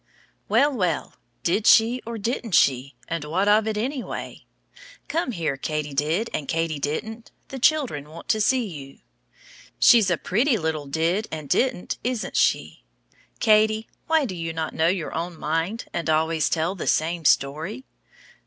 Well, 0.49 0.73
well, 0.73 1.13
did 1.43 1.67
she 1.67 2.01
or 2.07 2.17
didn't 2.17 2.55
she, 2.55 2.95
and 3.07 3.23
what 3.23 3.47
of 3.47 3.67
it 3.67 3.77
anyway. 3.77 4.47
Come 5.07 5.31
here, 5.31 5.55
Katy 5.57 5.93
did 5.93 6.27
and 6.33 6.47
Katy 6.47 6.79
didn't, 6.79 7.29
the 7.49 7.59
children 7.59 8.09
want 8.09 8.27
to 8.29 8.41
see 8.41 8.65
you. 8.65 8.97
She's 9.77 10.09
a 10.09 10.17
pretty 10.17 10.57
little 10.57 10.87
Did 10.87 11.27
and 11.31 11.47
Didn't, 11.47 11.99
isn't 12.03 12.35
she. 12.35 12.83
Katy, 13.39 13.87
why 14.07 14.25
do 14.25 14.33
you 14.35 14.53
not 14.53 14.73
know 14.73 14.87
your 14.87 15.13
own 15.13 15.37
mind 15.37 15.85
and 15.93 16.09
always 16.09 16.49
tell 16.49 16.73
the 16.73 16.87
same 16.87 17.23
story? 17.23 17.85